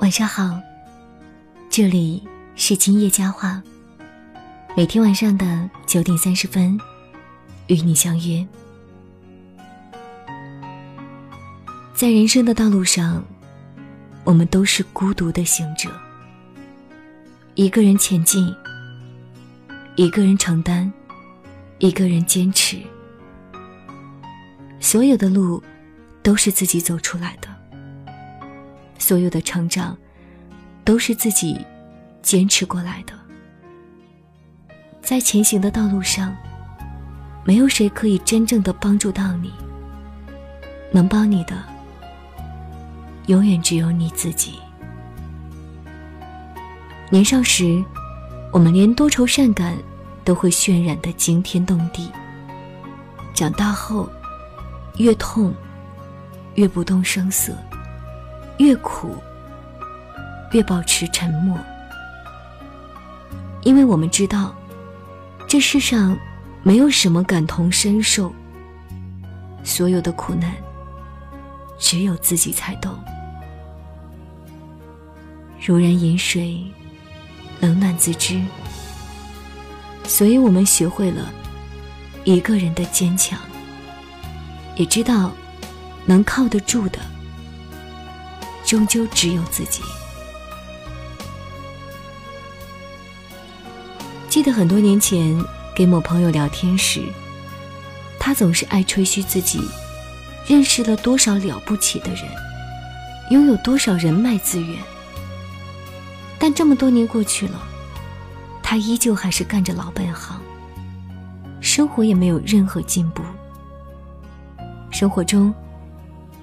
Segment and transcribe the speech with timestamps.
[0.00, 0.58] 晚上好，
[1.68, 2.26] 这里
[2.56, 3.62] 是今夜佳话。
[4.74, 6.80] 每天晚上的九点三十分，
[7.66, 8.46] 与你相约。
[11.92, 13.22] 在人生的道路上，
[14.24, 15.90] 我们都是孤独的行者，
[17.54, 18.50] 一个人前进，
[19.96, 20.90] 一个人承担，
[21.78, 22.78] 一个人坚持。
[24.80, 25.62] 所有的路
[26.22, 27.49] 都是自己走出来的，
[29.00, 29.98] 所有的成长
[30.84, 31.58] 都是自己
[32.22, 33.12] 坚持过来的。
[35.02, 36.36] 在前行的道路上，
[37.44, 39.50] 没有谁可以真正的帮助到你。
[40.92, 41.56] 能帮你的，
[43.26, 44.60] 永远只有你自己。
[47.10, 47.82] 年少时，
[48.52, 49.76] 我们连多愁善感
[50.24, 52.10] 都会渲染的惊天动地；
[53.34, 54.08] 长大后，
[54.98, 55.54] 越痛，
[56.54, 57.52] 越不动声色；
[58.60, 59.16] 越苦，
[60.52, 61.58] 越保持沉默，
[63.62, 64.54] 因为我们知道。
[65.48, 66.16] 这世上
[66.62, 68.30] 没有什么感同身受，
[69.64, 70.52] 所有的苦难
[71.78, 72.94] 只有自己才懂。
[75.58, 76.62] 如人饮水，
[77.60, 78.38] 冷暖自知。
[80.04, 81.32] 所以我们学会了
[82.24, 83.38] 一个人的坚强，
[84.76, 85.32] 也知道
[86.04, 86.98] 能靠得住的，
[88.70, 89.82] 终究只有自己。
[94.28, 95.36] 记得很多年前
[95.74, 97.02] 给某朋友聊天时，
[98.16, 99.60] 他总是爱吹嘘自己
[100.46, 102.24] 认识了多少了不起的人，
[103.32, 104.78] 拥有多少人脉资源。
[106.38, 107.60] 但这么多年过去了，
[108.62, 110.40] 他依旧还是干着老本行，
[111.60, 113.24] 生活也没有任何进步。
[114.92, 115.52] 生活中，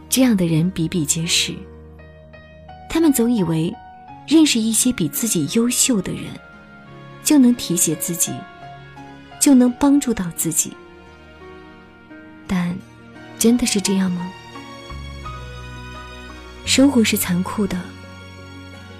[0.09, 1.55] 这样的人比比皆是。
[2.97, 3.71] 他们总以为
[4.27, 6.23] 认识一些比自己优秀的人。
[7.23, 8.31] 就能提携自己，
[9.39, 10.75] 就能帮助到自己。
[12.47, 12.75] 但，
[13.37, 14.27] 真的是这样吗？
[16.65, 17.79] 生活是残酷的，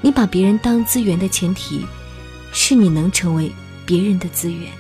[0.02, 1.84] 你把别人当资源的前提，
[2.54, 3.52] 是你能成为
[3.84, 4.72] 别人的资源。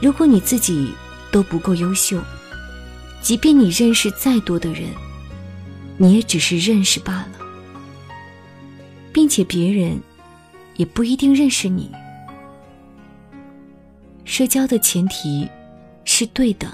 [0.00, 0.94] 如果你自己
[1.30, 2.18] 都不够优秀，
[3.20, 4.88] 即便你认识再多的人，
[5.98, 7.28] 你也只是认识罢了，
[9.12, 10.00] 并且别人。
[10.78, 11.90] 也不一定认识你。
[14.24, 15.44] 社交的前提
[16.04, 16.70] 是对等。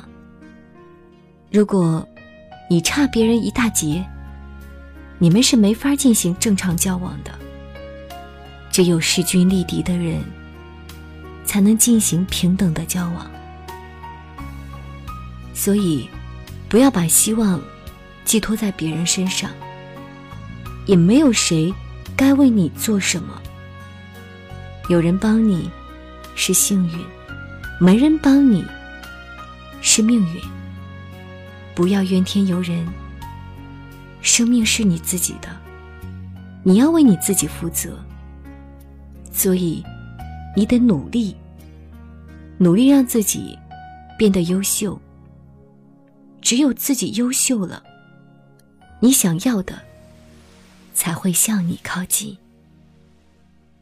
[1.51, 2.07] 如果
[2.69, 4.05] 你差别人一大截，
[5.19, 7.33] 你们是没法进行正常交往的。
[8.71, 10.23] 只有势均力敌的人，
[11.47, 13.31] 才能进行平等的交往。
[15.55, 16.07] 所以，
[16.69, 17.59] 不要把希望
[18.27, 19.51] 寄托在别人身上。
[20.85, 21.73] 也没有谁
[22.17, 23.41] 该为你做什么。
[24.89, 25.71] 有人帮你，
[26.35, 26.99] 是幸运；
[27.81, 28.65] 没人帮你，
[29.81, 30.41] 是命运。
[31.75, 32.87] 不要怨天尤人。
[34.21, 35.49] 生命是你自己的，
[36.63, 37.99] 你要为你自己负责。
[39.33, 39.85] 所以，
[40.57, 41.37] 你得努力，
[42.57, 43.59] 努力让自己
[44.17, 44.99] 变得优秀。
[46.41, 47.83] 只有自己优秀了，
[49.01, 49.79] 你想要的
[50.95, 52.39] 才会向你靠近。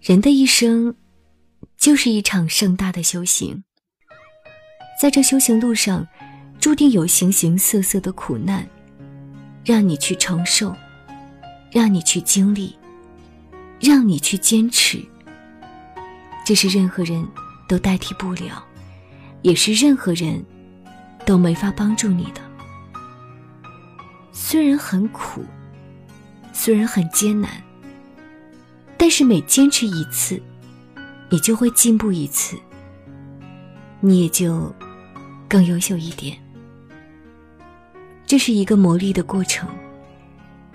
[0.00, 0.96] 人的一生，
[1.76, 3.62] 就是一场盛大的修行。
[5.00, 6.06] 在这修行路上，
[6.58, 8.66] 注定有形形色色的苦难，
[9.64, 10.74] 让你去承受，
[11.70, 12.76] 让你去经历，
[13.80, 15.00] 让你去坚持。
[16.44, 17.24] 这是任何人
[17.68, 18.64] 都代替不了，
[19.42, 20.44] 也是任何人
[21.24, 22.40] 都没法帮助你的。
[24.32, 25.44] 虽然很苦，
[26.52, 27.50] 虽然很艰难。
[28.96, 30.40] 但是每坚持一次，
[31.28, 32.56] 你就会进步一次，
[33.98, 34.72] 你也就
[35.48, 36.38] 更优秀一点。
[38.24, 39.68] 这是一个磨砺的过程，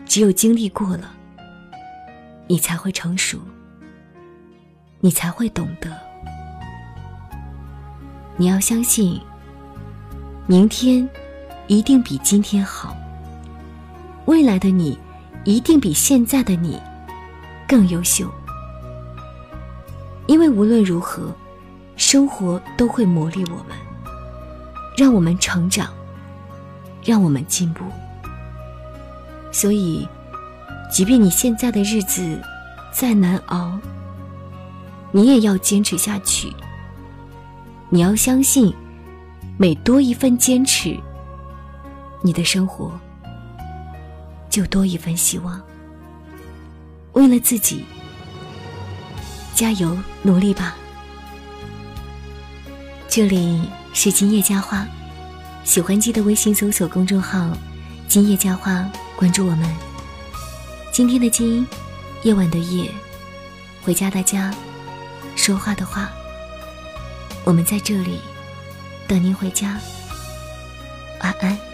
[0.06, 1.16] 只有经历过了，
[2.48, 3.40] 你才会成熟，
[5.00, 5.90] 你才会懂得。
[8.36, 9.20] 你要相信，
[10.48, 11.08] 明天
[11.68, 12.94] 一定比今天好，
[14.26, 15.00] 未来的你
[15.48, 16.78] 一定比现在的你。
[17.66, 18.30] 更优秀，
[20.26, 21.34] 因为无论如何，
[21.96, 23.78] 生活都会磨砺我们，
[24.98, 25.94] 让我们成长，
[27.02, 27.86] 让我们进步。
[29.50, 30.06] 所以，
[30.92, 32.42] 即便你现在的日子
[32.92, 33.78] 再难熬，
[35.12, 36.54] 你也要坚持下去。
[37.90, 38.74] 你要相信，
[39.58, 40.98] 每多一份坚持，
[42.22, 42.92] 你的生活
[44.58, 45.62] 就多一份希望。
[47.14, 47.86] 为了自己，
[49.54, 50.76] 加油努力吧。
[53.08, 54.88] 这里是今夜佳话，
[55.64, 57.56] 喜欢记得微信搜索公众号
[58.10, 59.76] “今夜佳话”，关注我们。
[60.92, 61.64] 今天的今，
[62.24, 62.90] 夜晚的夜，
[63.84, 64.52] 回家的家，
[65.36, 66.10] 说话的话，
[67.44, 68.20] 我们在这里
[69.08, 69.80] 等您回家。
[71.22, 71.67] 晚安。